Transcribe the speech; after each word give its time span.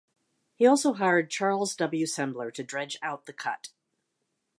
He 0.55 0.65
also 0.65 0.93
hired 0.93 1.29
Charles 1.29 1.75
W. 1.75 2.07
Sembler 2.07 2.51
to 2.55 2.63
dredge 2.63 2.97
out 3.03 3.27
the 3.27 3.33
cut. 3.33 3.69